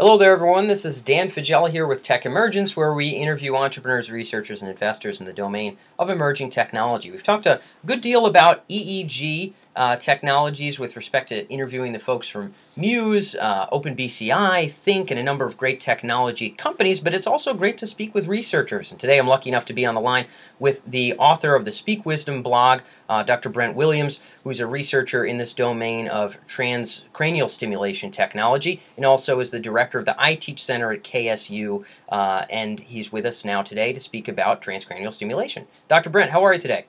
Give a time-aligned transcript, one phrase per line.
[0.00, 0.68] Hello there, everyone.
[0.68, 5.18] This is Dan Faggella here with Tech Emergence, where we interview entrepreneurs, researchers, and investors
[5.18, 7.10] in the domain of emerging technology.
[7.10, 12.26] We've talked a good deal about EEG uh, technologies with respect to interviewing the folks
[12.28, 17.54] from Muse, uh, OpenBCI, Thync, and a number of great technology companies, but it's also
[17.54, 18.90] great to speak with researchers.
[18.90, 20.26] And today I'm lucky enough to be on the line
[20.58, 23.50] with the author of the Speak Wisdom blog, uh, Dr.
[23.50, 29.50] Brent Williams, who's a researcher in this domain of transcranial stimulation technology, and also is
[29.50, 33.92] the director of the iTeach Center at KSU, uh, and he's with us now today
[33.92, 35.68] to speak about transcranial stimulation.
[35.86, 36.10] Dr.
[36.10, 36.86] Brent, how are you today?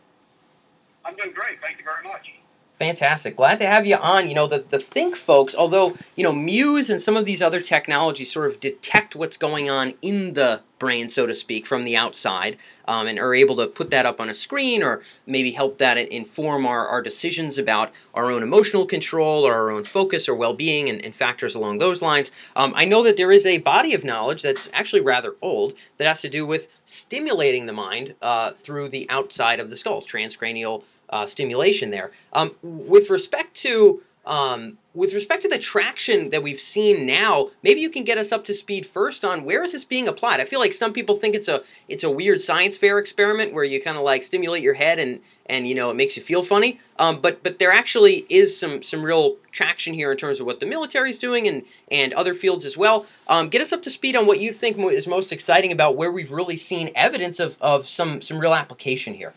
[1.06, 1.62] I'm doing great.
[1.62, 2.32] Thank you very much.
[2.80, 3.36] Fantastic.
[3.36, 4.30] Glad to have you on.
[4.30, 7.60] You know, the, the Thync folks, although, you know, Muse and some of these other
[7.60, 11.98] technologies sort of detect what's going on in the brain, so to speak, from the
[11.98, 12.56] outside,
[12.88, 15.98] um, and are able to put that up on a screen or maybe help that
[15.98, 20.54] inform our, our decisions about our own emotional control or our own focus or well
[20.54, 22.32] being and, and, factors along those lines.
[22.56, 26.08] Um, I know that there is a body of knowledge that's actually rather old that
[26.08, 30.84] has to do with stimulating the mind uh, through the outside of the skull, transcranial
[31.10, 32.12] uh, stimulation there.
[32.34, 37.80] Um, with respect to um, with respect to the traction that we've seen now, maybe
[37.80, 40.40] you can get us up to speed first on where is this being applied.
[40.40, 43.64] I feel like some people think it's a it's a weird science fair experiment where
[43.64, 46.44] you kind of like stimulate your head and and you know it makes you feel
[46.44, 46.80] funny.
[46.98, 50.60] Um, but but there actually is some some real traction here in terms of what
[50.60, 53.06] the military is doing and and other fields as well.
[53.28, 56.12] Um, get us up to speed on what you think is most exciting about where
[56.12, 59.34] we've really seen evidence of of some some real application here.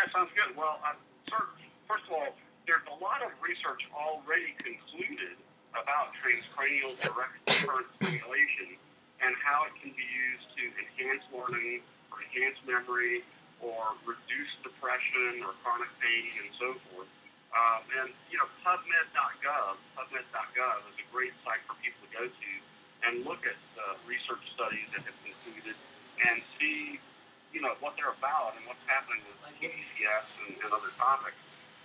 [0.00, 0.56] Yeah, sounds good.
[0.56, 0.96] Well, uh,
[1.84, 2.32] first of all,
[2.64, 5.36] there's a lot of research already concluded
[5.76, 8.80] about transcranial direct current stimulation
[9.20, 13.20] and how it can be used to enhance learning or enhance memory
[13.60, 17.12] or reduce depression or chronic pain and so forth.
[17.52, 22.50] Um, and, you know, PubMed.gov, PubMed.gov is a great site for people to go to
[23.04, 25.76] and look at uh, research studies that have concluded
[26.24, 26.96] and see
[27.52, 31.38] you know, what they're about and what's happening with TDCS and, and other topics.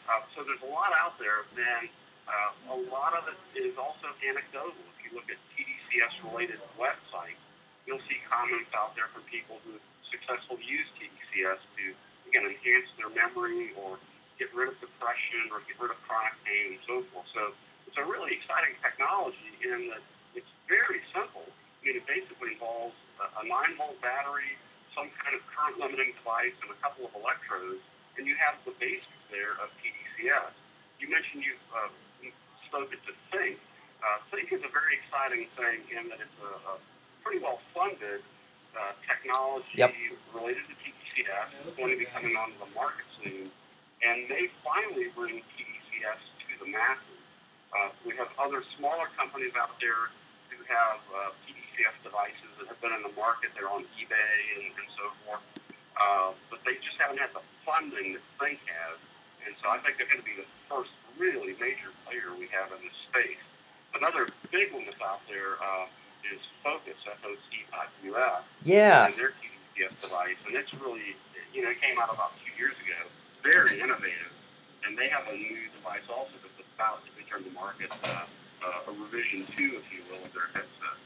[0.05, 1.89] Uh, so there's a lot out there, and
[2.29, 4.77] uh, a lot of it is also anecdotal.
[4.93, 7.41] If you look at TDCS-related websites,
[7.89, 9.81] you'll see comments out there from people who
[10.13, 11.83] successfully use TDCS to,
[12.29, 13.97] again, enhance their memory or
[14.37, 17.25] get rid of depression or get rid of chronic pain and so forth.
[17.33, 17.53] So
[17.89, 20.03] it's a really exciting technology in that
[20.37, 21.47] it's very simple.
[21.47, 24.57] I mean, it basically involves a 9-volt battery,
[24.95, 27.83] some kind of current limiting device and a couple of electrodes,
[28.15, 30.55] and you have the basics there of TDCS.
[31.03, 31.91] You mentioned you've uh,
[32.71, 33.59] spoken to Thync.
[33.99, 36.73] Uh, Thync is a very exciting thing in that it's a, a
[37.21, 38.23] pretty well funded
[38.73, 39.91] uh, technology yep.
[40.31, 41.67] related to TDCS.
[41.67, 43.51] It's going to be coming onto the market soon,
[44.01, 47.19] and they finally bring TDCS to the masses.
[47.75, 50.15] Uh, we have other smaller companies out there
[50.47, 51.35] who have uh,
[51.75, 53.51] TDCS devices that have been in the market.
[53.55, 55.43] They're on eBay and, and so forth.
[55.95, 58.97] Uh, but they just haven't had the funding that Thync has.
[59.45, 62.71] And so I think they're going to be the first really major player we have
[62.71, 63.39] in this space.
[63.95, 65.87] Another big one that's out there uh,
[66.27, 68.43] is Focus, F-O-C-U-S.
[68.63, 69.07] Yeah.
[69.07, 70.39] And their TDCS device.
[70.47, 71.15] And it's really,
[71.53, 72.99] you know, it came out about two years ago.
[73.43, 74.33] Very innovative.
[74.83, 78.27] And they have a new device also that's about to enter the market, uh,
[78.65, 80.99] uh, a revision two, if you will, of their headset.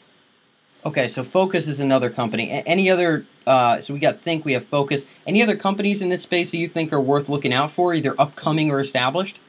[0.86, 2.64] Okay, so Focus is another company.
[2.66, 3.26] any other?
[3.46, 5.06] Uh, so we got Thync, we have Focus.
[5.28, 8.16] Any other companies in this space that you think are worth looking out for, either
[8.18, 9.40] upcoming or established?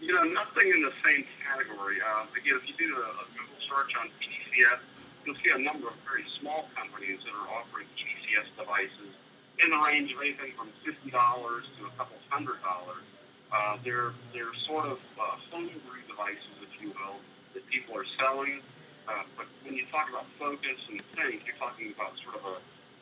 [0.00, 1.98] You know, nothing in the same category.
[2.00, 4.80] Uh, again, if you do a, a Google search on TDCS,
[5.26, 9.12] you'll see a number of very small companies that are offering TDCS devices
[9.62, 13.04] in the range of anything from fifty dollars to a couple hundred dollars.
[13.52, 17.20] Uh, they're they're sort of uh, homebrew devices, if you will,
[17.52, 18.62] that people are selling
[19.10, 22.56] uh, but when you talk about focus and think, you're talking about sort of a,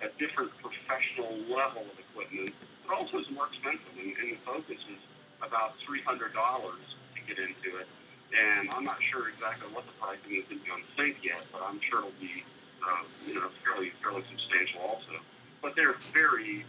[0.06, 2.54] a different professional level of equipment,
[2.86, 3.92] but also is more expensive.
[4.00, 5.00] And, and the focus is
[5.42, 7.88] about $300 to get into it.
[8.32, 11.44] And I'm not sure exactly what the pricing is going to be on Thync yet,
[11.52, 12.44] but I'm sure it'll be,
[12.84, 15.20] uh, you know, fairly fairly substantial also.
[15.62, 16.64] But they're very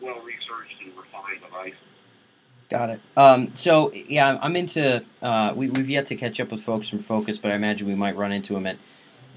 [0.00, 1.97] well researched and refined devices.
[2.68, 3.00] Got it.
[3.16, 5.02] Um, so yeah, I'm into.
[5.22, 7.94] Uh, we, we've yet to catch up with folks from Focus, but I imagine we
[7.94, 8.76] might run into them at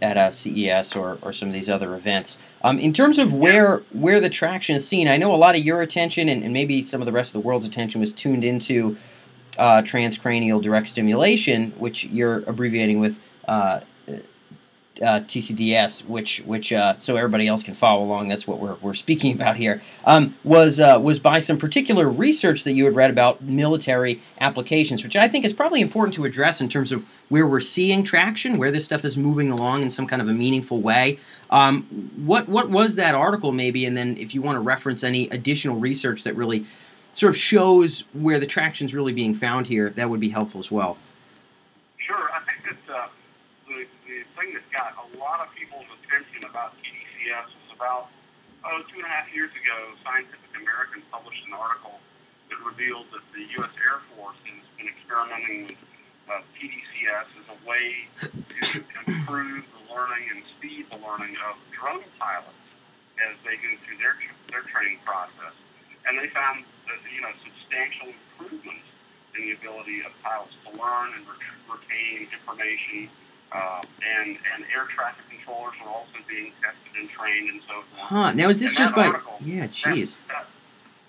[0.02, 2.38] at uh, CES or, or some of these other events.
[2.64, 5.62] Um, in terms of where where the traction is seen, I know a lot of
[5.62, 8.44] your attention and, and maybe some of the rest of the world's attention was tuned
[8.44, 8.98] into
[9.58, 13.18] uh, transcranial direct stimulation, which you're abbreviating with
[13.48, 13.82] uh,
[15.00, 18.28] uh, TCDS, which which uh, so everybody else can follow along.
[18.28, 19.82] That's what we're, we're speaking about here.
[20.06, 25.04] Um, was uh, was by some particular research that you had read about military applications,
[25.04, 28.58] which I think is probably important to address in terms of where we're seeing traction,
[28.58, 31.20] where this stuff is moving along in some kind of a meaningful way.
[31.50, 35.30] Um, what what was that article maybe, and then if you want to reference any
[35.30, 36.66] additional research that really
[37.14, 40.60] sort of shows where the traction is really being found here, that would be helpful
[40.60, 40.98] as well.
[41.98, 43.08] Sure, I think that uh,
[44.22, 48.14] the, thing that got a lot of people's attention about TDCS was about,
[48.66, 51.98] oh, two and a half years ago, Scientific American published an article
[52.50, 53.74] that revealed that the U.S.
[53.82, 55.82] Air Force has been experimenting with
[56.30, 62.06] uh, TDCS as a way to improve the learning and speed the learning of drone
[62.22, 62.66] pilots
[63.18, 64.16] as they go through their
[64.54, 65.56] their training process.
[66.06, 68.86] And they found that, you know substantial improvements
[69.38, 71.26] in the ability of pilots to learn and
[71.66, 73.10] retain information.
[73.52, 73.82] Uh,
[74.20, 77.86] and and air traffic controllers are also being tested and trained and so forth.
[78.10, 78.34] Huh?
[78.34, 79.08] Now is this and just by?
[79.08, 80.16] article, yeah, jeez.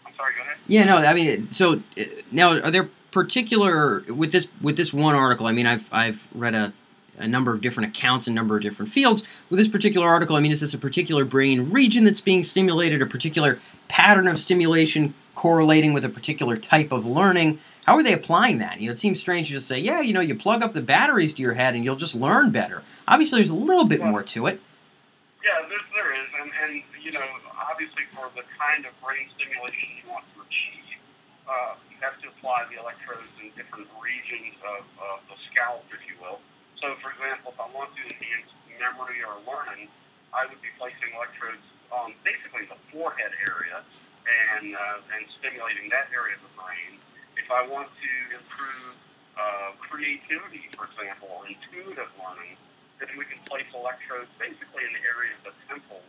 [0.04, 0.34] I'm sorry.
[0.34, 0.56] Go ahead.
[0.66, 0.96] Yeah, no.
[0.96, 2.02] I mean, so uh,
[2.32, 5.46] now are there particular with this with this one article?
[5.46, 6.72] I mean, I've I've read a
[7.18, 9.22] a number of different accounts, and number of different fields.
[9.48, 13.02] With this particular article, I mean, is this a particular brain region that's being stimulated,
[13.02, 17.58] a particular pattern of stimulation correlating with a particular type of learning?
[17.87, 18.81] How are they applying that?
[18.81, 20.81] You know, it seems strange to just say, yeah, you know, you plug up the
[20.81, 22.82] batteries to your head and you'll just learn better.
[23.08, 24.61] Obviously, there's a little bit well, more to it.
[25.44, 27.26] Yeah, there, there is, and, and you know,
[27.58, 31.00] obviously for the kind of brain stimulation you want to achieve,
[31.50, 36.06] uh, you have to apply the electrodes in different regions of, of the scalp, if
[36.06, 36.38] you will.
[36.79, 39.90] So, for example, if I want to enhance memory or learning,
[40.31, 43.82] I would be placing electrodes on basically the forehead area
[44.26, 47.02] and uh, and stimulating that area of the brain
[47.36, 48.94] if I want to improve
[49.36, 52.60] uh, creativity, for example, intuitive learning,
[53.00, 56.06] then we can place electrodes basically in the area of the temples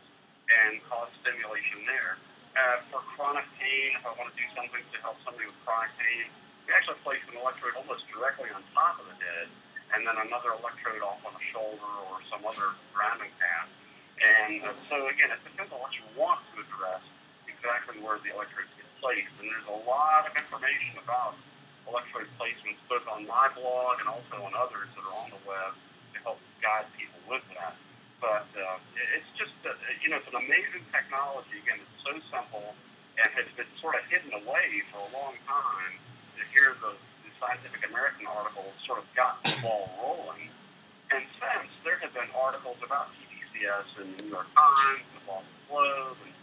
[0.51, 2.19] and cause stimulation there.
[2.54, 5.89] Uh, for chronic pain, if I want to do something to help somebody with chronic
[5.98, 6.30] pain,
[6.68, 9.50] we actually place an electrode almost directly on top of the head,
[9.98, 13.71] and then another electrode off on the shoulder or some other grounding path.
[14.21, 17.01] And uh, so again, it depends on what you want to address
[17.63, 19.31] exactly where the electrodes get placed.
[19.39, 21.39] And there's a lot of information about
[21.88, 25.71] electrode placements, both on my blog and also on others that are on the web
[26.12, 27.80] to help guide people with that.
[28.19, 28.83] But uh,
[29.15, 29.71] it's just, uh,
[30.04, 31.63] you know, it's an amazing technology.
[31.63, 32.75] Again, it's so simple
[33.15, 35.95] and has been sort of hidden away for a long time.
[36.33, 40.50] To hear the, the Scientific American article sort of got the ball rolling.
[41.13, 45.62] And since there have been articles about TDCS in the New York Times, the Boston
[45.69, 46.33] Globe, and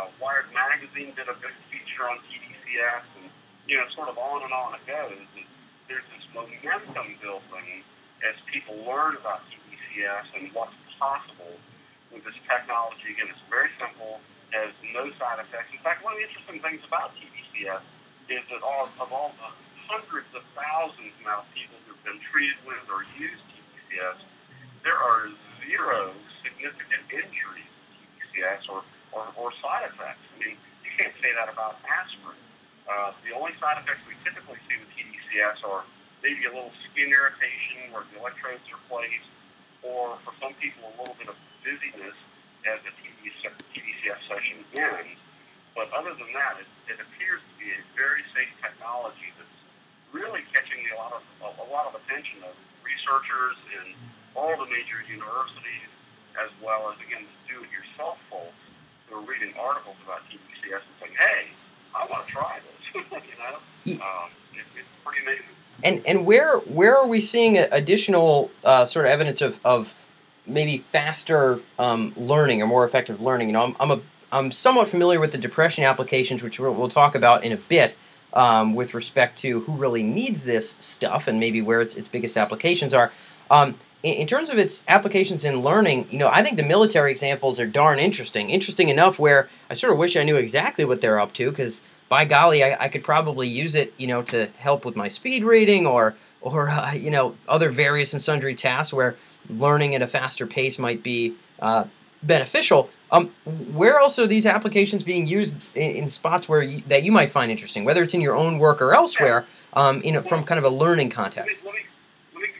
[0.00, 3.28] uh, Wired Magazine did a big feature on TDCS, and
[3.68, 5.20] you know, sort of on and on it goes.
[5.36, 5.44] And
[5.88, 7.84] there's this momentum building
[8.24, 11.52] as people learn about TDCS and what's possible
[12.08, 13.12] with this technology.
[13.12, 14.20] Again, it's very simple,
[14.56, 15.70] has no side effects.
[15.76, 17.84] In fact, one of the interesting things about TDCS
[18.32, 19.50] is that all of all the
[19.90, 24.22] hundreds of thousands now of people who've been treated with or used TDCS,
[24.82, 25.28] there are
[25.66, 27.94] zero significant injuries to
[28.32, 28.80] TDCS or
[29.12, 30.22] or, or side effects.
[30.34, 32.38] I mean, you can't say that about aspirin.
[32.90, 35.86] Uh, the only side effects we typically see with TDCS are
[36.22, 39.30] maybe a little skin irritation where the electrodes are placed,
[39.86, 42.18] or for some people, a little bit of dizziness
[42.66, 42.92] as the
[43.72, 45.16] TDCS session ends.
[45.72, 49.60] But other than that, it, it appears to be a very safe technology that's
[50.10, 52.52] really catching a lot of a, a lot of attention of
[52.82, 53.94] researchers in
[54.34, 55.90] all the major universities,
[56.36, 58.59] as well as again the do-it-yourself folks
[59.10, 61.48] were reading articles about TDCS and saying, "Hey,
[61.94, 63.04] I want to try this."
[63.86, 65.44] you know, um, it, it's pretty amazing.
[65.82, 69.94] And and where where are we seeing additional uh, sort of evidence of, of
[70.46, 73.48] maybe faster um, learning or more effective learning?
[73.48, 74.00] You know, I'm, I'm a
[74.32, 77.96] I'm somewhat familiar with the depression applications, which we'll, we'll talk about in a bit.
[78.32, 82.36] Um, with respect to who really needs this stuff and maybe where its, its biggest
[82.36, 83.10] applications are.
[83.50, 87.60] Um, in, terms of its applications in learning, you know, I think the military examples
[87.60, 88.50] are darn interesting.
[88.50, 91.80] Interesting enough where I sort of wish I knew exactly what they're up to because
[92.08, 95.44] by golly, I, I, could probably use it, you know, to help with my speed
[95.44, 99.16] reading or or uh, you know other various and sundry tasks where
[99.48, 101.84] learning at a faster pace might be uh,
[102.22, 102.90] beneficial.
[103.12, 103.32] Um,
[103.72, 107.30] where else are these applications being used in, in spots where you, that you might
[107.30, 110.58] find interesting, whether it's in your own work or elsewhere, um, in a, from kind
[110.58, 111.58] of a learning context?
[111.64, 111.90] Let me, let me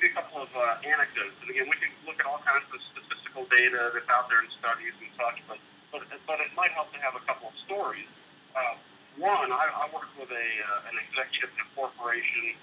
[0.01, 2.65] give you a couple of uh, anecdotes And again, we can look at all kinds
[2.73, 5.61] of statistical data that's out there in studies and such, but
[5.93, 8.07] but, but it might help to have a couple of stories.
[8.55, 8.79] Uh,
[9.19, 12.55] one, I, I worked with a uh, an executive in a corporation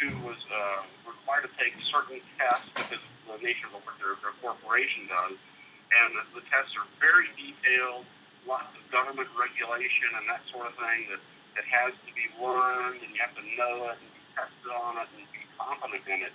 [0.00, 4.36] who was uh, required to take certain tests because the nature of what their, their
[4.38, 5.36] corporation does.
[5.36, 8.06] And the, the tests are very detailed,
[8.46, 11.22] lots of government regulation and that sort of thing that,
[11.58, 15.02] that has to be learned and you have to know it and be tested on
[15.02, 16.34] it and be competent in it.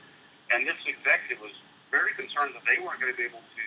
[0.51, 1.55] And this executive was
[1.91, 3.65] very concerned that they weren't going to be able to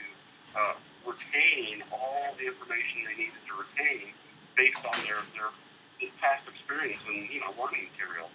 [0.53, 0.75] uh,
[1.09, 4.13] retain all the information they needed to retain
[4.57, 5.51] based on their, their
[6.21, 8.29] past experience and you know learning material.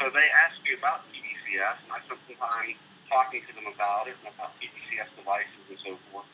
[0.00, 2.72] So they asked me about TDCS, and I spent some time
[3.12, 6.28] talking to them about it and about TDCS devices and so forth.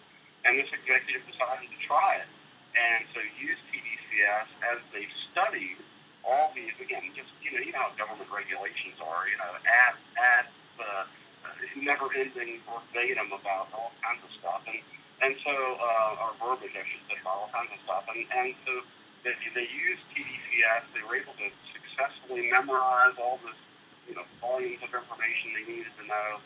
[0.47, 2.31] And this executive decided to try it,
[2.79, 5.83] and so used TDCS as they studied
[6.23, 9.95] all these again, just you know, you know how government regulations are, you know, at
[10.15, 10.47] at
[10.79, 11.07] uh,
[11.77, 14.81] never-ending verbatim about all kinds of stuff, and
[15.23, 18.55] and so uh, or verbiage, I should say, about all kinds of stuff, and and
[18.65, 18.85] so
[19.25, 20.93] they, they used TDCS.
[20.95, 23.59] They were able to successfully memorize all this,
[24.07, 26.39] you know, volumes of information they needed to know,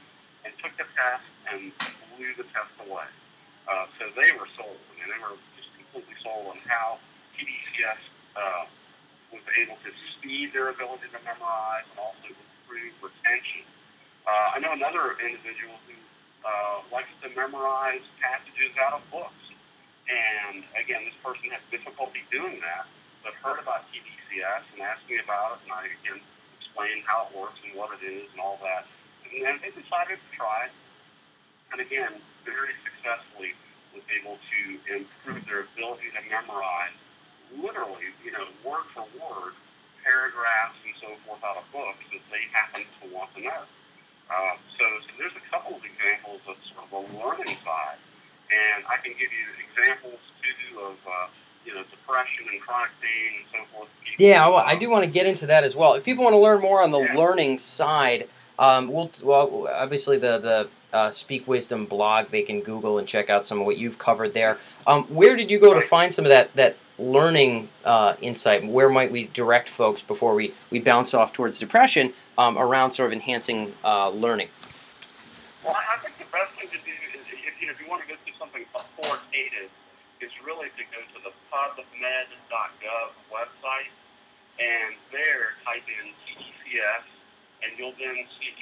[0.45, 1.73] and took the test and
[2.16, 3.09] blew the test away.
[3.69, 4.80] Uh, so they were sold.
[4.80, 6.99] I mean, they were just completely sold on how
[7.37, 8.02] TDCS
[8.35, 8.64] uh,
[9.33, 13.66] was able to speed their ability to memorize and also improve retention.
[14.26, 15.96] Uh, I know another individual who
[16.44, 19.44] uh, likes to memorize passages out of books.
[20.10, 22.88] And again, this person has difficulty doing that,
[23.22, 26.18] but heard about TDCS and asked me about it, and I again
[26.58, 28.86] explained how it works and what it is and all that.
[29.22, 30.66] And then they decided to try
[31.72, 33.54] and again, very successfully
[33.94, 34.60] was able to
[34.90, 36.94] improve their ability to memorize
[37.54, 39.54] literally, you know, word for word,
[40.02, 43.62] paragraphs and so forth out of books that they happen to want to know.
[44.30, 47.99] Uh, so, so there's a couple of examples of sort of the learning side,
[48.50, 51.26] and I can give you examples too of uh,
[51.66, 53.88] you know depression and chronic pain and so forth.
[54.04, 55.94] People, yeah, well, I do want to get into that as well.
[55.94, 57.14] If people want to learn more on the yeah.
[57.14, 62.99] learning side, um, we'll well obviously the the uh, Speak Wisdom blog they can Google
[62.99, 64.58] and check out some of what you've covered there.
[64.87, 68.66] Um, where did you go to find some of that that learning uh, insight?
[68.66, 73.09] Where might we direct folks before we, we bounce off towards depression um, around sort
[73.09, 74.49] of enhancing uh, learning?
[75.61, 78.09] Well, I think the best thing to do is if you, if you want to
[78.09, 79.68] go through something authoritative,
[80.25, 83.92] is really to go to the pubmed.gov website
[84.61, 87.04] and there type in TDCS,
[87.64, 88.52] and you'll then see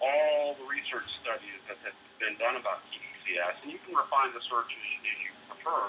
[0.00, 4.44] all the research studies that have been done about TDCS, and you can refine the
[4.44, 5.88] search as, as you prefer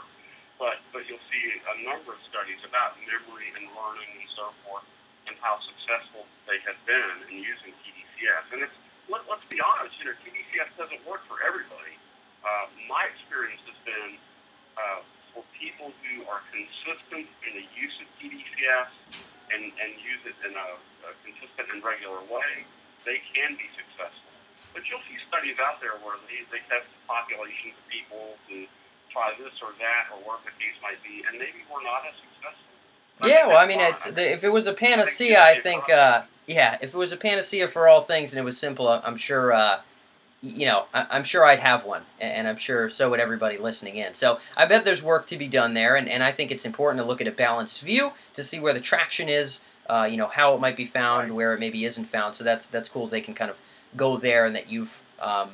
[0.59, 4.85] but but you'll see a number of studies about memory and learning and so forth,
[5.27, 8.45] and how successful they have been in using TDCS.
[8.53, 8.77] And it's
[9.09, 11.97] let, let's be honest, you know, TDCS doesn't work for everybody.
[12.43, 14.19] Uh, my experience has been
[14.77, 15.01] uh,
[15.33, 18.91] for people who are consistent in the use of TDCS
[19.51, 20.69] and, and use it in a,
[21.07, 22.65] a consistent and regular way,
[23.05, 24.31] they can be successful.
[24.73, 28.67] But you'll see studies out there where they, they test populations of people to
[29.11, 32.15] try this or that or whatever the case might be, and maybe we're not as
[32.23, 32.72] successful.
[33.23, 36.77] Yeah, well, I mean, it's, the, if it was a panacea, I think, uh, yeah,
[36.81, 39.79] if it was a panacea for all things and it was simple, I'm sure, uh,
[40.41, 43.95] you know, I, am sure I'd have one, and I'm sure so would everybody listening
[43.95, 44.13] in.
[44.13, 47.01] So I bet there's work to be done there, and, and I think it's important
[47.01, 50.27] to look at a balanced view to see where the traction is, uh, you know,
[50.27, 52.35] how it might be found, where it maybe isn't found.
[52.35, 53.07] So that's that's cool.
[53.07, 53.57] They can kind of
[53.95, 55.51] go there, and that you've um,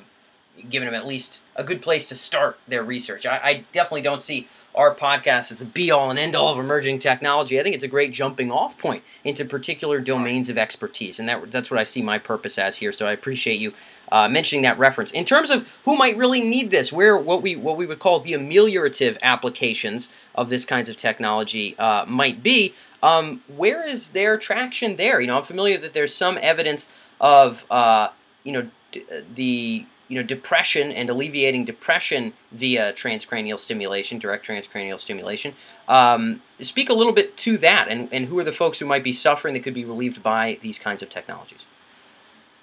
[0.69, 3.25] giving them at least a good place to start their research.
[3.25, 6.59] I, I definitely don't see our podcast is the be all and end all of
[6.59, 7.59] emerging technology.
[7.59, 11.51] I think it's a great jumping off point into particular domains of expertise, and that,
[11.51, 12.91] that's what I see my purpose as here.
[12.91, 13.73] So I appreciate you
[14.11, 15.11] uh, mentioning that reference.
[15.11, 18.19] In terms of who might really need this, where what we what we would call
[18.19, 22.73] the ameliorative applications of this kinds of technology uh, might be,
[23.03, 25.21] um, where is their traction there?
[25.21, 26.87] You know, I'm familiar that there's some evidence
[27.19, 28.09] of uh,
[28.43, 34.99] you know d- the you know, depression and alleviating depression via transcranial stimulation, direct transcranial
[34.99, 35.53] stimulation.
[35.87, 39.03] Um, speak a little bit to that, and, and who are the folks who might
[39.03, 41.61] be suffering that could be relieved by these kinds of technologies?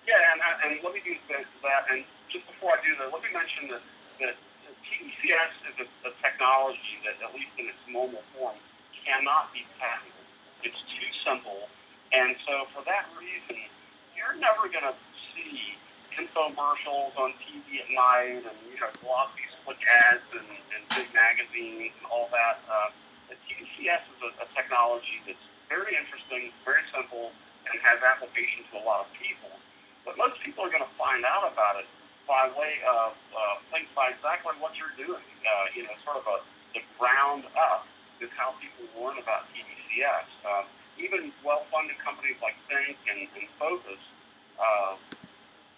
[0.09, 1.15] Yeah, and, uh, and let me do
[1.63, 1.87] that.
[1.91, 3.83] And just before I do that, let me mention that,
[4.19, 4.35] that
[4.83, 8.57] TDCS is a, a technology that, at least in its normal form,
[9.07, 10.13] cannot be patented.
[10.65, 11.71] It's too simple,
[12.11, 13.63] and so for that reason,
[14.19, 14.95] you're never going to
[15.31, 15.79] see
[16.17, 19.77] infomercials on TV at night and, you know, glossy split
[20.09, 22.61] ads and, and big magazines and all that.
[22.69, 22.91] Uh,
[23.47, 27.31] TDCS is a, a technology that's very interesting, very simple,
[27.69, 29.51] and has application to a lot of people.
[30.05, 31.89] But most people are going to find out about it
[32.27, 35.23] by way of uh, things by exactly what you're doing.
[35.43, 36.39] Uh, you know, sort of a
[36.77, 37.89] the ground up
[38.21, 40.29] is how people learn about TDCS.
[40.45, 40.69] Uh,
[41.01, 44.01] even well-funded companies like Thync and, and Focus
[44.61, 44.97] uh,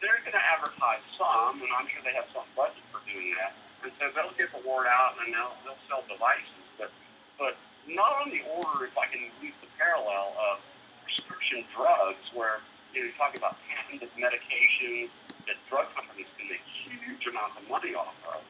[0.00, 3.55] they're going to advertise some, and I'm sure they have some budget for doing that.
[3.83, 6.67] And so they'll get the word out, and they'll they'll sell devices.
[6.78, 6.90] But
[7.38, 7.55] but
[7.87, 10.59] not on the order, if I can use the parallel of
[11.07, 12.59] prescription drugs, where
[12.95, 15.14] you know you talk about patented medications
[15.47, 18.43] that drug companies can make huge amounts of money off of.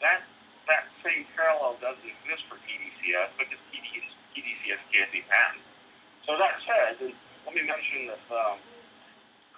[0.00, 0.24] That
[0.68, 5.66] that same parallel doesn't exist for TDCS because TDCS can't be patented.
[6.24, 7.12] So that said, and
[7.44, 8.56] let me mention that um,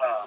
[0.02, 0.26] uh,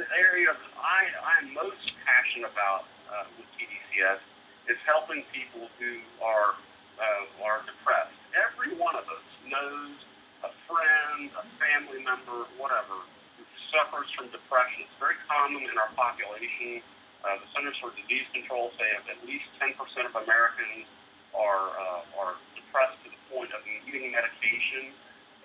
[0.00, 0.48] the area
[0.80, 4.24] I, I'm most passionate about uh, with TDCS
[4.72, 6.56] is helping people who are
[6.96, 8.16] uh, are depressed.
[8.32, 9.92] Every one of us knows
[10.40, 13.04] a friend, a family member, whatever,
[13.36, 14.88] who suffers from depression.
[14.88, 16.80] It's very common in our population.
[17.20, 19.76] Uh, the Centers for Disease Control say that at least 10%
[20.08, 20.88] of Americans
[21.36, 24.96] are uh, are depressed to the point of needing medication,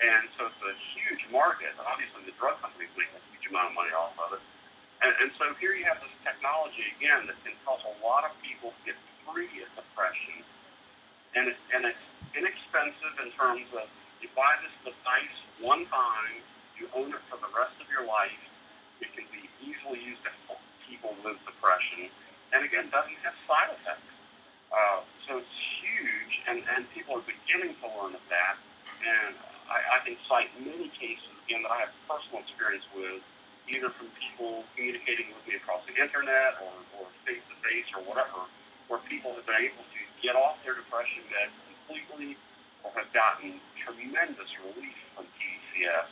[0.04, 1.72] and so it's a huge market.
[1.80, 4.44] Obviously, the drug companies make a huge amount of money off of it.
[5.04, 8.36] And, and so here you have this technology again that can help a lot of
[8.44, 10.44] people get free of depression,
[11.36, 13.88] and it, and it's inexpensive in terms of
[14.20, 16.40] you buy this device one time,
[16.80, 18.40] you own it for the rest of your life.
[19.00, 22.08] It can be easily used to help people with depression,
[22.56, 24.12] and again, doesn't have side effects.
[24.72, 28.56] Uh, so it's huge, and, and people are beginning to learn of that.
[29.04, 29.36] And
[29.70, 33.22] I, I can cite many cases, again, that I have personal experience with,
[33.74, 38.46] either from people communicating with me across the internet or, or face-to-face or whatever,
[38.88, 42.38] where people have been able to get off their depression meds completely
[42.86, 46.10] or have gotten tremendous relief from TDCS.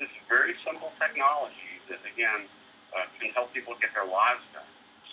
[0.00, 2.48] This is very simple technology that, again,
[2.96, 4.68] uh, can help people get their lives back.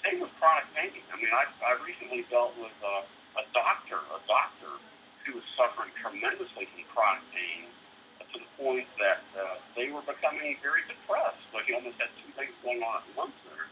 [0.07, 0.95] Same with chronic pain.
[1.12, 3.03] I mean, I, I recently dealt with uh,
[3.38, 4.79] a doctor, a doctor
[5.27, 7.69] who was suffering tremendously from chronic pain
[8.33, 11.41] to the point that uh, they were becoming very depressed.
[11.53, 13.67] Like he almost had two things going on at once there.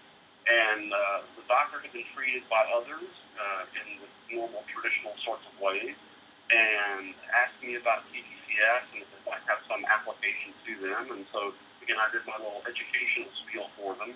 [0.50, 5.46] And uh, the doctor had been treated by others uh, in the normal, traditional sorts
[5.46, 5.94] of ways,
[6.50, 11.04] and asked me about TDCS and if it might have some application to them.
[11.14, 11.54] And so
[11.90, 14.14] and I did my little educational spiel for them.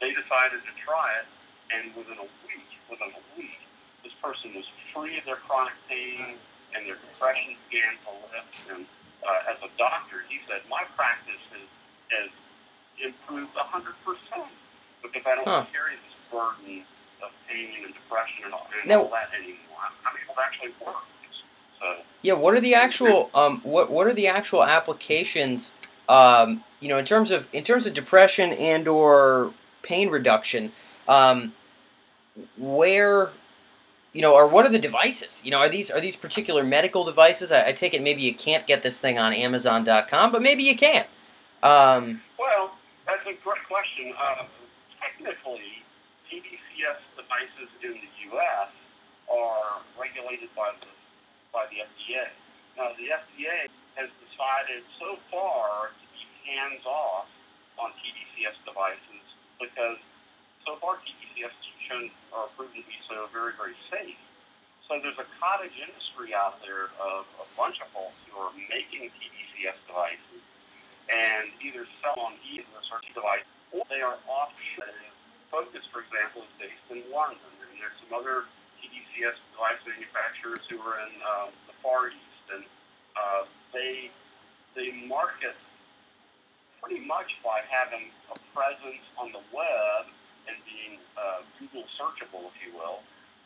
[0.00, 1.28] They decided to try it,
[1.72, 3.64] and within a week, within a week,
[4.04, 6.36] this person was free of their chronic pain,
[6.76, 8.52] and their depression began to lift.
[8.68, 8.84] And
[9.26, 11.66] uh, as a doctor, he said, my practice has,
[12.12, 12.30] has
[13.02, 13.84] improved 100%
[15.02, 15.66] because I don't huh.
[15.72, 16.84] carry this burden
[17.22, 19.58] of pain and depression and all, and now, all that anymore.
[20.06, 21.02] I'm, able to actually work.
[21.80, 25.70] So, yeah, what are the actual um, what what are the actual applications
[26.08, 30.72] um, you know, in terms of in terms of depression and or pain reduction,
[31.08, 31.54] um,
[32.58, 33.30] where
[34.14, 35.42] you know, or what are the devices?
[35.44, 37.50] You know, are these are these particular medical devices?
[37.50, 40.76] I, I take it maybe you can't get this thing on Amazon.com, but maybe you
[40.76, 41.04] can.
[41.62, 44.14] Um, well, that's a great question.
[44.16, 44.46] Uh,
[45.02, 45.82] technically,
[46.30, 48.70] TDCS devices in the U.S.
[49.28, 50.86] are regulated by the
[51.52, 52.30] by the FDA.
[52.78, 53.66] Now, the FDA
[53.98, 57.26] has decided so far to be hands off
[57.78, 59.26] on TDCS devices
[59.58, 59.98] because
[60.66, 64.16] so far TDCS has shown are proven to be so very, very safe.
[64.88, 69.08] So there's a cottage industry out there of a bunch of folks who are making
[69.16, 70.44] TDCS devices
[71.08, 74.92] and either sell on either or device or they are offshore.
[75.52, 78.48] Focus, for example, is based in London, and there's some other
[78.82, 82.64] TDCS device manufacturers who are in um, the Far East, and
[83.14, 84.10] uh, they
[84.74, 85.54] they market
[86.82, 90.10] pretty much by having a presence on the web
[90.48, 93.00] and being uh, Google searchable, if you will.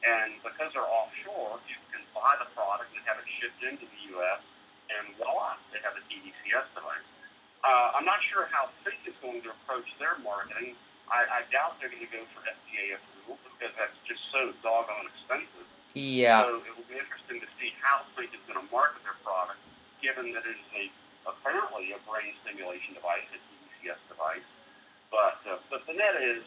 [0.06, 4.00] And because they're offshore, you can buy the product and have it shipped into the
[4.18, 4.42] U.S.
[4.94, 7.08] And voila, they have a TDCS device.
[7.66, 10.78] Uh, I'm not sure how Thync is going to approach their marketing.
[11.10, 15.10] I, I doubt they're going to go for FDA approval because that's just so doggone
[15.10, 15.66] expensive.
[15.98, 16.46] Yeah.
[16.46, 19.58] So it will be interesting to see how Thync is going to market their product
[19.98, 20.84] given that it is a
[21.26, 24.46] apparently a brain stimulation device, a TDCS device.
[25.10, 26.46] But uh, but the net is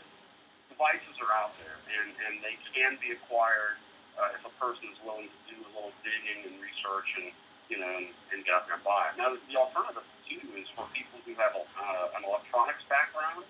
[0.82, 3.78] devices are out there and, and they can be acquired
[4.17, 7.30] uh, if a person is willing to do a little digging and research and
[7.70, 9.17] you know and, and get out there and buy it.
[9.22, 13.46] Now the alternative too is for people who have a, uh, an electronics background.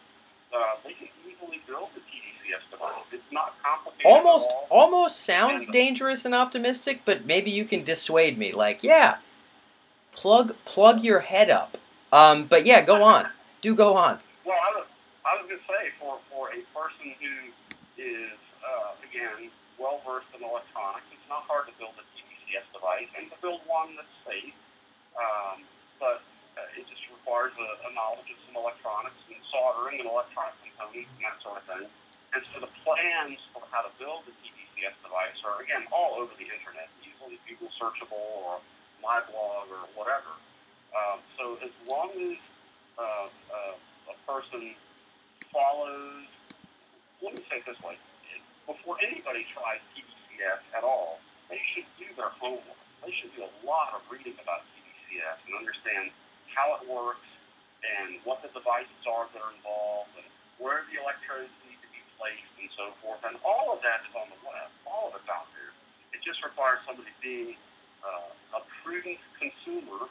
[0.51, 3.07] Uh, they can easily build the TDCS device.
[3.15, 4.11] It's not complicated.
[4.11, 8.51] Almost, almost sounds and, dangerous and optimistic, but maybe you can dissuade me.
[8.51, 9.23] Like, yeah,
[10.11, 11.77] plug plug your head up.
[12.11, 13.29] Um, but yeah, go on.
[13.61, 14.19] Do go on.
[14.43, 14.85] Well, I was
[15.25, 17.51] I was gonna say for for a person who
[18.01, 23.09] is uh, again well versed in electronics, it's not hard to build a TDCS device
[23.17, 24.53] and to build one that's safe.
[25.17, 25.65] Um,
[25.97, 26.21] but
[26.57, 31.09] uh, it just requires a, a knowledge of some electronics and soldering and electronic components
[31.17, 31.85] and that sort of thing.
[32.31, 36.31] And so the plans for how to build the TDCS device are, again, all over
[36.37, 38.63] the internet, easily Google searchable or
[39.03, 40.31] my blog or whatever.
[40.95, 42.39] Um, so as long as
[42.95, 44.75] uh, uh, a person
[45.51, 46.27] follows,
[47.21, 47.95] let me say it this way,
[48.65, 52.81] before anybody tries TDCS at all, they should do their homework.
[53.05, 56.09] They should do a lot of reading about TDCS and understand
[56.53, 57.25] how it works
[57.81, 60.27] and what the devices are that are involved and
[60.61, 63.21] where the electrodes need to be placed and so forth.
[63.25, 64.69] And all of that is on the web.
[64.85, 65.73] All of it's out there.
[66.13, 67.57] It just requires somebody being
[68.05, 70.09] uh, a prudent consumer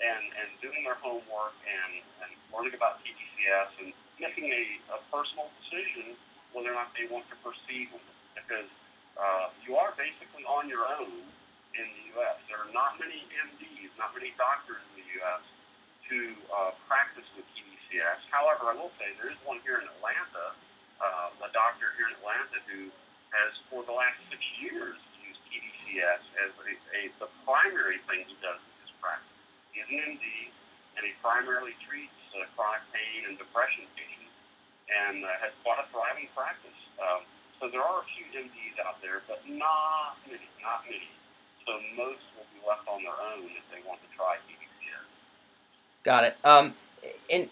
[0.00, 4.64] and, and doing their homework and, and learning about TDCS and making a,
[4.96, 6.16] a personal decision
[6.52, 8.18] whether or not they want to proceed with it.
[8.36, 8.70] Because
[9.16, 11.24] uh, you are basically on your own
[11.76, 12.36] in the U.S.
[12.48, 15.44] There are not many MDs, not many doctors in the U.S.
[16.12, 16.18] to
[16.52, 18.28] uh, practice with TDCS.
[18.28, 20.56] However, I will say there is one here in Atlanta,
[21.00, 22.92] uh, a doctor here in Atlanta who
[23.32, 28.36] has, for the last six years, used TDCS as a, a, the primary thing he
[28.44, 29.32] does in his practice.
[29.72, 30.24] He is an MD,
[31.00, 34.21] and he primarily treats uh, chronic pain and depression patients,
[34.90, 36.76] and uh, has quite a thriving practice.
[36.98, 37.22] Um,
[37.60, 41.10] so there are a few MDs out there, but not many, not many.
[41.66, 45.06] So most will be left on their own if they want to try TDCS.
[46.02, 46.36] Got it.
[46.42, 46.74] Um,
[47.30, 47.48] and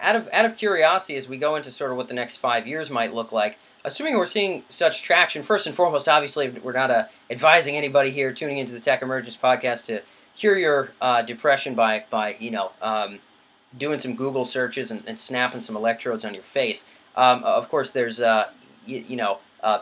[0.00, 2.66] out of out of curiosity, as we go into sort of what the next five
[2.66, 6.90] years might look like, assuming we're seeing such traction, first and foremost, obviously, we're not
[6.90, 10.02] uh, advising anybody here tuning into the Tech Emergence podcast to
[10.34, 13.18] cure your uh, depression by by you know um,
[13.78, 16.84] doing some Google searches and, and, snapping some electrodes on your face.
[17.16, 18.48] Um, of course, there's uh,
[18.86, 19.38] you, you, know.
[19.62, 19.80] Uh,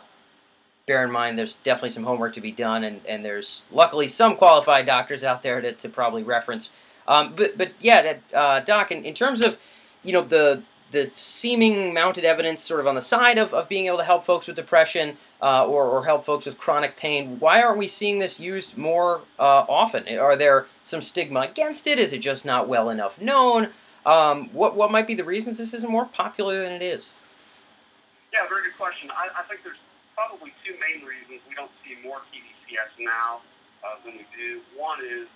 [0.87, 4.37] bear in mind, there's definitely some homework to be done, and, and there's luckily some
[4.37, 6.71] qualified doctors out there to, to probably reference
[7.07, 9.59] um, but but yeah, uh, Doc, in, in terms of
[10.03, 13.87] you know the the seeming mounted evidence sort of on the side of, of being
[13.87, 17.63] able to help folks with depression uh, or, or help folks with chronic pain, why
[17.63, 20.07] aren't we seeing this used more uh, often?
[20.19, 21.99] Are there some stigma against it?
[21.99, 23.71] Is it just not well enough known?
[24.05, 27.13] Um, what, what might be the reasons this isn't more popular than it is?
[28.33, 29.11] Yeah, very good question.
[29.11, 29.83] I, I think there's
[30.15, 33.41] probably two main reasons we don't see more TDCS now
[33.83, 34.61] uh, than we do.
[34.77, 35.27] One is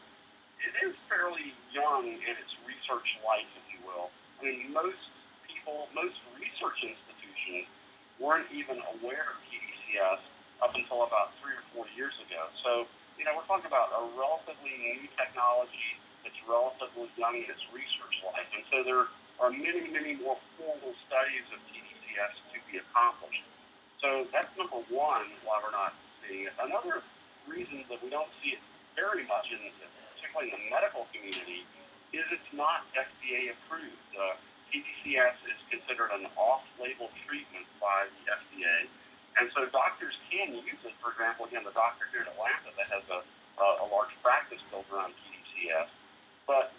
[0.60, 4.10] it is fairly young in its research life, if you will.
[4.40, 4.98] I mean, most
[5.66, 7.66] people, most research institutions
[8.22, 10.22] weren't even aware of TDCS
[10.62, 12.46] up until about three or four years ago.
[12.62, 12.86] So,
[13.18, 18.14] you know, we're talking about a relatively new technology that's relatively young in its research
[18.22, 18.46] life.
[18.54, 19.10] And so there
[19.42, 23.42] are many, many more formal studies of TDCS to be accomplished.
[23.98, 26.54] So that's number one why we're not seeing it.
[26.62, 27.02] Another
[27.44, 28.62] reason that we don't see it
[28.96, 29.60] very much in
[30.16, 31.68] particularly in the medical community,
[32.16, 34.12] is it's not FDA approved.
[34.16, 34.40] Uh,
[34.72, 38.90] TDCS is considered an off-label treatment by the FDA,
[39.38, 40.94] and so doctors can use it.
[41.02, 43.20] For example, again, the doctor here in Atlanta that has a,
[43.60, 45.88] a, a large practice built around TDCS,
[46.46, 46.72] but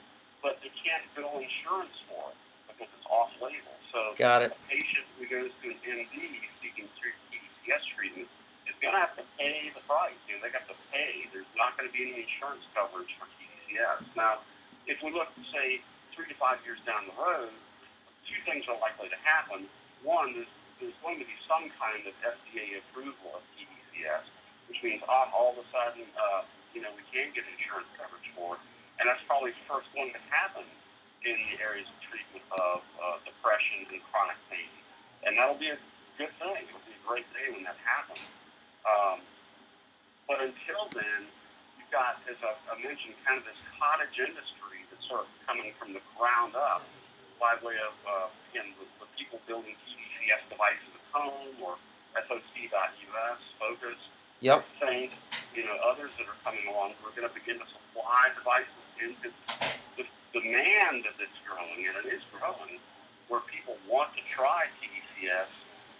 [0.45, 2.37] but they can't bill insurance for it
[2.69, 3.73] because it's off-label.
[3.89, 4.53] So Got it.
[4.53, 6.13] a patient who goes to an MD
[6.61, 8.29] seeking TDCS treatment
[8.69, 10.13] is going to have to pay the price.
[10.29, 11.25] You know, they have to pay.
[11.33, 13.25] There's not going to be any insurance coverage for
[13.71, 14.01] yes.
[14.15, 14.39] Now,
[14.85, 15.81] if we look, say,
[16.15, 17.53] three to five years down the road,
[18.27, 19.65] two things are likely to happen.
[20.03, 24.27] One is there's going to be some kind of FDA approval of TDCS,
[24.69, 28.29] which means ah, all of a sudden, uh, you know, we can get insurance coverage
[28.37, 28.61] for it.
[29.01, 30.65] And that's probably the first going to happen
[31.25, 34.69] in the areas of treatment of uh, depression and chronic pain.
[35.25, 35.79] And that'll be a
[36.21, 36.61] good thing.
[36.69, 38.21] It'll be a great day when that happens.
[38.85, 39.17] Um,
[40.29, 41.25] but until then,
[41.77, 45.73] you've got, as I, I mentioned, kind of this cottage industry that's sort of coming
[45.81, 46.85] from the ground up
[47.39, 51.77] by way of, uh, again, the, the people building TDCS devices at home or
[52.17, 53.99] SOC.US, Focus,
[54.41, 54.65] yep.
[54.81, 55.13] Thync,
[55.53, 58.83] you know, others that are coming along who are going to begin to supply devices
[59.01, 59.29] into
[59.97, 62.81] the demand that's growing, and it is growing,
[63.29, 65.51] where people want to try TDCS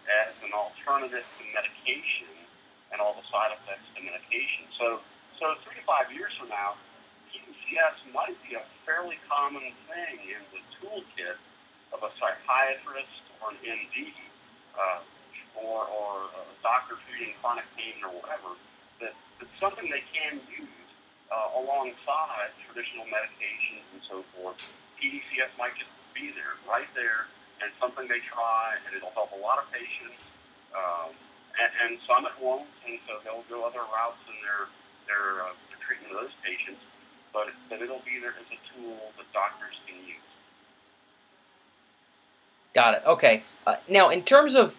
[0.07, 2.31] as an alternative to medication
[2.93, 4.63] and all the side effects to medication.
[4.79, 5.03] So
[5.37, 6.79] so three to five years from now,
[7.67, 11.35] TDCS might be a fairly common thing in the toolkit
[11.93, 14.11] of a psychiatrist or an MD
[14.77, 14.99] uh,
[15.59, 18.55] or, or a doctor treating chronic pain or whatever.
[19.01, 20.87] That it's something they can use
[21.31, 24.55] uh, alongside traditional medications and so forth.
[25.01, 27.27] TDCS might just be there, right there,
[27.61, 30.17] and something they try, and it'll help a lot of patients.
[30.73, 31.13] Um,
[31.57, 34.69] and, and some it won't, and so they'll go other routes in their
[35.07, 35.55] their, uh,
[35.87, 36.83] treatment of those patients,
[37.33, 40.15] but, but it'll be there as a tool that doctors can use.
[42.73, 43.03] Got it.
[43.05, 43.43] Okay.
[43.65, 44.77] Uh, now, in terms of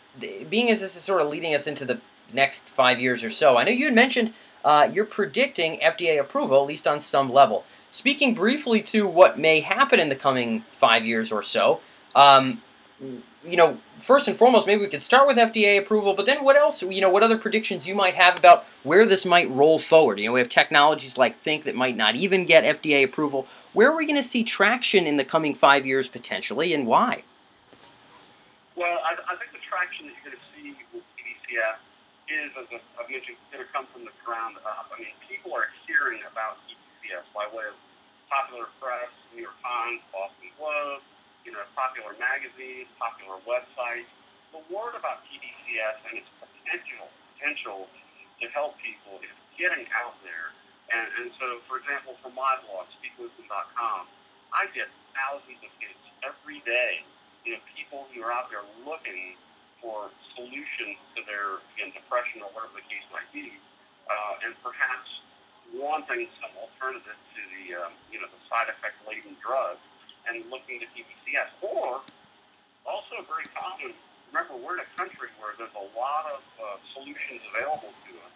[0.48, 2.00] being as this is sort of leading us into the
[2.32, 4.34] next five years or so, I know you had mentioned
[4.64, 7.64] uh, you're predicting FDA approval, at least on some level.
[7.90, 11.80] Speaking briefly to what may happen in the coming five years or so,
[12.14, 12.62] um,
[13.00, 16.56] you know, first and foremost, maybe we could start with FDA approval, but then what
[16.56, 20.18] else, you know, what other predictions you might have about where this might roll forward?
[20.18, 23.46] You know, we have technologies like Thync that might not even get FDA approval.
[23.72, 27.22] Where are we going to see traction in the coming five years potentially, and why?
[28.74, 31.78] Well, I, I think the traction that you're going to see with TDCS
[32.30, 34.90] is, as I've mentioned, going to come from the ground up.
[34.90, 37.78] I mean, people are hearing about TDCS by way of
[38.30, 40.37] popular press, New York Times, Boston
[41.58, 44.08] know, popular magazines, popular websites.
[44.54, 47.86] The word about TDCS and its potential potential
[48.42, 50.54] to help people is getting out there.
[50.88, 54.08] And, and so, for example, for my blog, speakwisdom.com,
[54.54, 57.04] I get thousands of hits every day.
[57.44, 59.36] You know, people who are out there looking
[59.82, 63.54] for solutions to their again, depression or whatever the case might be,
[64.10, 65.06] uh, and perhaps
[65.76, 69.84] wanting some alternative to the um, you know the side effect laden drugs
[70.28, 71.50] and looking to TDCS.
[71.64, 72.04] Or
[72.84, 73.96] also very common,
[74.28, 78.34] remember we're in a country where there's a lot of uh, solutions available to us.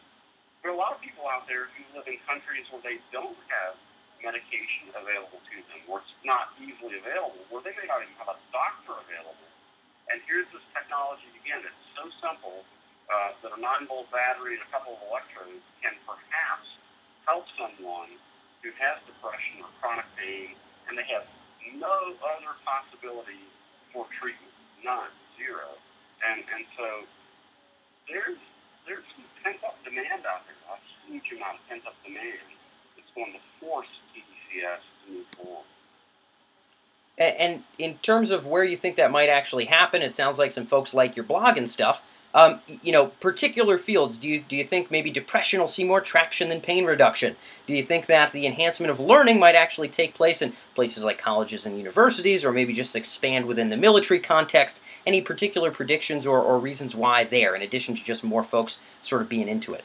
[0.64, 3.36] There are a lot of people out there who live in countries where they don't
[3.50, 3.74] have
[4.22, 8.30] medication available to them, where it's not easily available, where they may not even have
[8.30, 9.50] a doctor available.
[10.06, 12.62] And here's this technology again that's so simple
[13.10, 16.68] uh, that a 9 volt battery and a couple of electrodes can perhaps
[17.26, 18.14] help someone
[18.62, 20.54] who has depression or chronic pain
[20.86, 21.26] and they have
[21.76, 23.42] no other possibility
[23.92, 24.52] for treatment,
[24.84, 25.76] none, zero.
[26.22, 27.06] And and so
[28.08, 28.38] there's
[28.86, 32.50] there's some pent up demand out there, a huge amount of pent up demand
[32.96, 35.66] that's going to force TDCS to move forward.
[37.18, 40.66] And in terms of where you think that might actually happen, it sounds like some
[40.66, 42.02] folks like your blog and stuff.
[42.34, 44.16] Um, you know, particular fields.
[44.16, 47.36] Do you do you think maybe depression will see more traction than pain reduction?
[47.66, 51.18] Do you think that the enhancement of learning might actually take place in places like
[51.18, 54.80] colleges and universities, or maybe just expand within the military context?
[55.06, 59.20] Any particular predictions or, or reasons why there, in addition to just more folks sort
[59.20, 59.84] of being into it?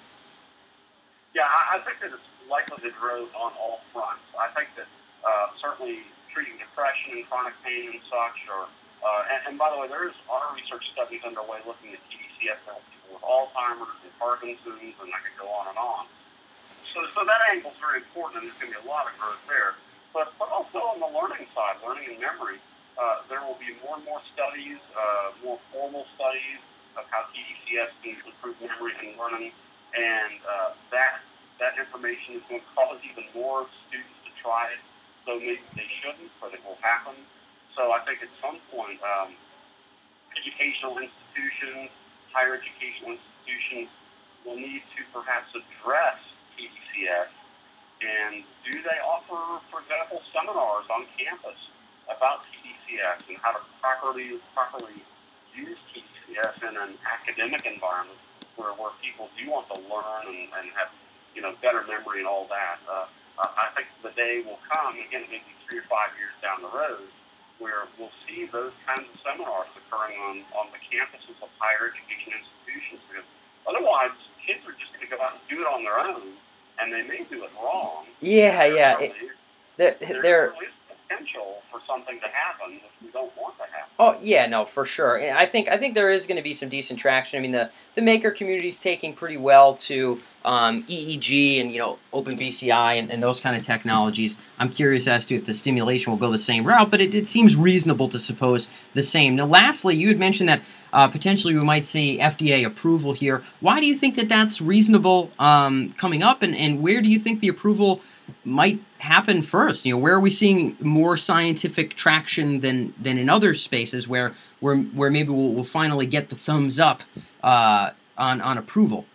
[1.35, 4.23] Yeah, I, I think that it's likely to grow on all fronts.
[4.39, 4.87] I think that
[5.27, 5.99] uh, certainly
[6.33, 8.71] treating depression and chronic pain and such, or
[9.03, 11.99] uh, and, and by the way, there is our research studies underway looking at
[12.65, 16.05] help people with Alzheimer's and Parkinson's, and I could go on and on.
[16.93, 19.13] So, so that angle is very important, and there's going to be a lot of
[19.17, 19.77] growth there.
[20.13, 22.57] But, but also on the learning side, learning and memory,
[22.97, 26.61] uh, there will be more and more studies, uh, more formal studies
[26.97, 29.53] of how TDCS can improve memory and learning,
[29.93, 31.21] and uh, that
[31.59, 34.81] that information is going to cause even more students to try it.
[35.25, 37.13] So maybe they shouldn't, but it will happen.
[37.77, 39.33] So I think at some point, um,
[40.37, 41.89] educational institutions,
[42.33, 43.89] higher educational institutions
[44.45, 46.19] will need to perhaps address
[46.55, 47.31] TDCS.
[47.99, 51.57] And do they offer, for example, seminars on campus
[52.07, 55.01] about TDCS and how to properly properly
[55.55, 58.19] use TDCS in an academic environment
[58.55, 60.93] where, where people do want to learn and, and have
[61.33, 62.77] you know better memory and all that.
[62.85, 63.05] Uh,
[63.37, 67.05] I think the day will come again, maybe three or five years down the road,
[67.59, 72.33] where we'll see those kinds of seminars occurring on, on the campuses of higher education
[72.37, 73.01] institutions.
[73.09, 73.27] Because
[73.67, 74.13] otherwise,
[74.45, 76.37] kids are just going to go out and do it on their own,
[76.79, 78.05] and they may do it wrong.
[78.21, 78.99] Yeah, yeah.
[78.99, 79.13] It,
[79.77, 80.76] there, there, there is
[81.07, 83.89] potential for something to happen if we don't want to happen.
[83.99, 85.19] Oh yeah, no, for sure.
[85.33, 87.39] I think I think there is going to be some decent traction.
[87.39, 91.79] I mean, the the maker community is taking pretty well to um, EEG and you
[91.79, 94.35] know OpenBCI and, and those kind of technologies.
[94.59, 97.27] I'm curious as to if the stimulation will go the same route, but it, it
[97.27, 99.35] seems reasonable to suppose the same.
[99.35, 100.61] Now, lastly, you had mentioned that
[100.93, 103.43] uh, potentially we might see FDA approval here.
[103.59, 107.19] Why do you think that that's reasonable um, coming up, and, and where do you
[107.19, 108.01] think the approval
[108.43, 109.85] might happen first?
[109.85, 114.35] You know, where are we seeing more scientific traction than than in other spaces where
[114.59, 117.03] where where maybe we'll, we'll finally get the thumbs up
[117.43, 119.05] uh, on on approval?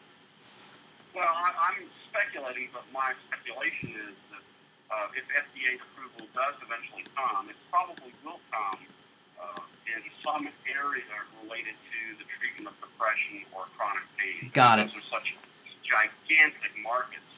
[1.14, 4.44] Well, I, am speculating, but my speculation is that
[4.90, 8.80] uh, if FDA approval does eventually come, it probably will come
[9.40, 11.04] uh, in some area
[11.42, 14.50] related to the treatment of depression or chronic pain.
[14.52, 14.88] Got it.
[14.88, 15.36] Those are such
[15.84, 17.31] gigantic markets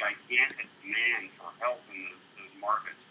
[0.00, 3.04] gigantic demand for help in those, those markets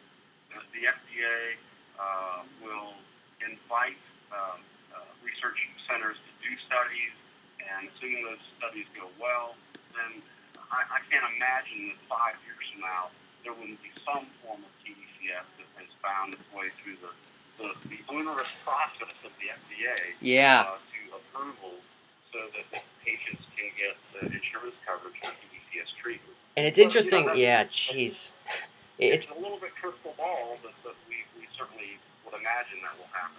[0.49, 1.53] that the FDA
[2.01, 2.97] uh, will
[3.45, 4.01] invite
[4.33, 4.57] um,
[4.89, 7.13] uh, research centers to do studies,
[7.61, 9.53] and assuming those studies go well,
[9.93, 10.25] then
[10.73, 13.13] I, I can't imagine that five years from now
[13.45, 17.13] there wouldn't be some form of TDCS that has found its way through the
[17.59, 20.63] the, the onerous process of the FDA Yeah.
[20.63, 21.75] uh, to approval
[22.31, 22.63] so that
[23.03, 25.35] patients can get the insurance coverage for
[26.59, 27.25] And it's interesting.
[27.35, 28.29] yeah, Yeah, jeez.
[28.99, 32.97] It's It's a little bit crystal ball, but, but we, we certainly would imagine that
[32.97, 33.37] will happen.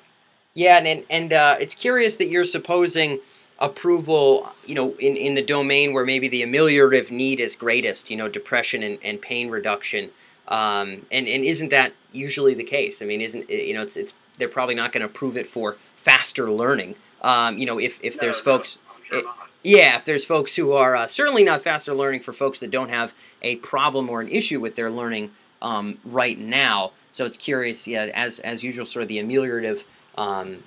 [0.54, 3.20] Yeah, and and, and uh, it's curious that you're supposing
[3.58, 8.16] approval, you know, in, in the domain where maybe the ameliorative need is greatest, you
[8.16, 10.08] know, depression and, and pain reduction.
[10.48, 13.02] Um, and, and isn't that usually the case?
[13.02, 15.76] I mean, isn't you know, it's it's they're probably not going to approve it for
[15.96, 16.94] faster learning.
[17.20, 18.78] Um, you know, if if No, there's no, folks,
[19.10, 19.26] sure it-.
[19.62, 22.88] Yeah, if there's folks who are uh, certainly not faster learning for folks that don't
[22.88, 26.92] have a problem or an issue with their learning um, right now.
[27.12, 29.84] So it's curious, yeah, as as usual, sort of the ameliorative,
[30.16, 30.62] um,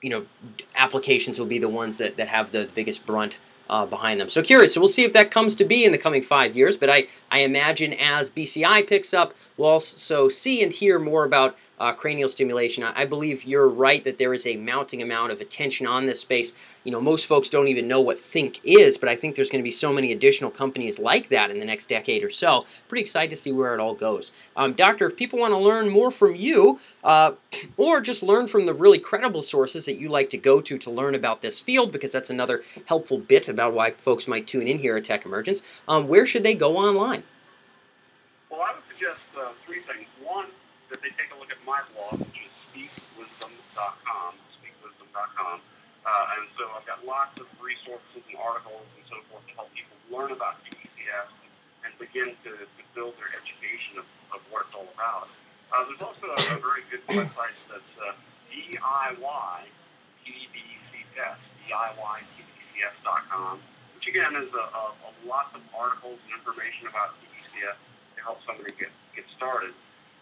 [0.00, 0.26] you know,
[0.74, 4.28] applications will be the ones that, that have the biggest brunt uh, behind them.
[4.28, 4.74] So curious.
[4.74, 6.76] So we'll see if that comes to be in the coming five years.
[6.76, 11.56] But I I imagine as BCI picks up, we'll also see and hear more about
[11.78, 12.82] uh, cranial stimulation.
[12.84, 16.20] I, I believe you're right that there is a mounting amount of attention on this
[16.20, 16.52] space.
[16.84, 19.62] You know, most folks don't even know what Thync is, but I think there's going
[19.62, 22.64] to be so many additional companies like that in the next decade or so.
[22.88, 24.32] Pretty excited to see where it all goes.
[24.56, 27.32] Um, doctor, if people want to learn more from you, uh,
[27.76, 30.90] or just learn from the really credible sources that you like to go to to
[30.90, 34.78] learn about this field, because that's another helpful bit about why folks might tune in
[34.78, 37.22] here at Tech Emergence, um, where should they go online?
[38.50, 40.06] Well, I would suggest uh, three things.
[40.22, 40.46] One,
[40.90, 41.35] that they take a
[41.66, 45.58] my blog, which is speakwisdom.com, speakwisdom.com.
[46.06, 49.74] Uh, and so I've got lots of resources and articles and so forth to help
[49.74, 51.26] people learn about TDCS
[51.82, 55.26] and begin to, to build their education of, of what it's all about.
[55.74, 58.14] Uh, there's also a, a very good website that's uh,
[58.54, 59.66] DIY
[61.66, 63.58] DIYTDCS.com,
[63.98, 67.74] which again is a, a, a lots of articles and information about TDCS
[68.14, 69.74] to help somebody get, get started.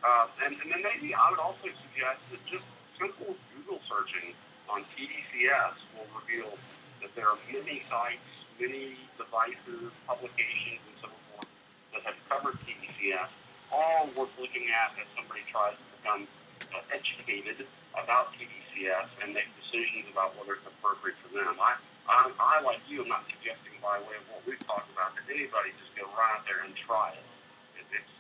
[0.04, 2.64] Uh, and, and then maybe I would also suggest that just
[3.00, 4.36] simple Google searching
[4.68, 6.52] on TDCS will reveal
[7.00, 8.28] that there are many sites,
[8.60, 11.48] many devices, publications, and so forth
[11.96, 13.32] that have covered TDCS,
[13.72, 16.28] all worth looking at as somebody tries to become
[16.76, 17.64] uh, educated
[17.96, 21.56] about TDCS and make decisions about whether it's appropriate for them.
[21.56, 21.80] I,
[22.12, 25.24] I, I, like you, I'm not suggesting by way of what we've talked about that
[25.32, 27.24] anybody just go run out there and try it.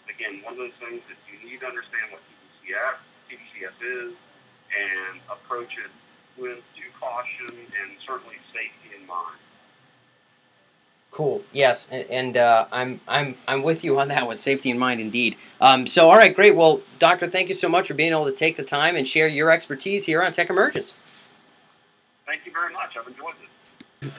[0.08, 2.20] Again, one of those things that you need to understand what
[2.64, 2.96] TDCS,
[3.30, 4.14] TDCS is
[4.74, 5.90] and approach it
[6.40, 9.38] with due caution and certainly safety in mind.
[11.10, 11.42] Cool.
[11.52, 14.36] Yes, and, and uh, I'm I'm I'm with you on that one.
[14.36, 15.36] Safety in mind, indeed.
[15.60, 16.56] Um, so, all right, great.
[16.56, 19.28] Well, doctor, thank you so much for being able to take the time and share
[19.28, 20.98] your expertise here on Tech Emergence.
[22.26, 22.96] Thank you very much.
[22.98, 23.34] I've enjoyed
[24.00, 24.12] this.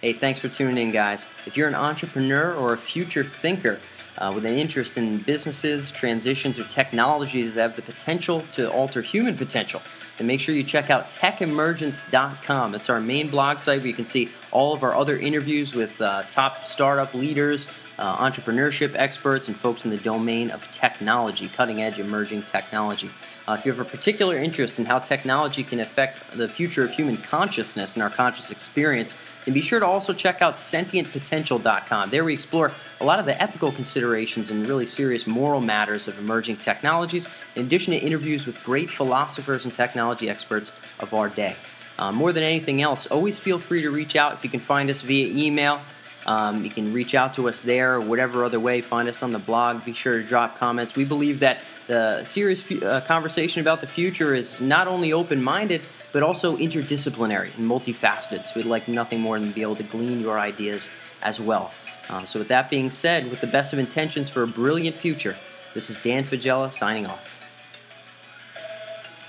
[0.00, 1.28] Hey, thanks for tuning in, guys.
[1.46, 3.78] If you're an entrepreneur or a future thinker
[4.18, 9.02] uh, with an interest in businesses, transitions, or technologies that have the potential to alter
[9.02, 9.80] human potential,
[10.16, 12.74] then make sure you check out techemergence.com.
[12.74, 16.00] It's our main blog site where you can see all of our other interviews with
[16.00, 21.82] uh, top startup leaders, uh, entrepreneurship experts, and folks in the domain of technology, cutting
[21.82, 23.10] edge emerging technology.
[23.48, 26.90] Uh, if you have a particular interest in how technology can affect the future of
[26.90, 32.10] human consciousness and our conscious experience, then be sure to also check out sentientpotential.com.
[32.10, 36.18] There we explore a lot of the ethical considerations and really serious moral matters of
[36.18, 41.54] emerging technologies, in addition to interviews with great philosophers and technology experts of our day.
[41.98, 44.88] Uh, more than anything else, always feel free to reach out if you can find
[44.88, 45.80] us via email.
[46.26, 48.80] Um, you can reach out to us there or whatever other way.
[48.80, 49.84] Find us on the blog.
[49.84, 50.94] Be sure to drop comments.
[50.94, 55.82] We believe that the serious uh, conversation about the future is not only open minded,
[56.12, 58.44] but also interdisciplinary and multifaceted.
[58.44, 60.88] So we'd like nothing more than to be able to glean your ideas
[61.22, 61.72] as well.
[62.10, 65.36] Um, so, with that being said, with the best of intentions for a brilliant future,
[65.72, 67.38] this is Dan Faggella signing off.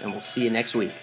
[0.01, 0.93] And we'll see you next week.